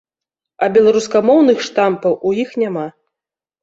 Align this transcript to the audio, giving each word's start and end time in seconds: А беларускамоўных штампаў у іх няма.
А 0.63 0.69
беларускамоўных 0.77 1.57
штампаў 1.69 2.13
у 2.27 2.35
іх 2.49 2.61
няма. 2.67 2.93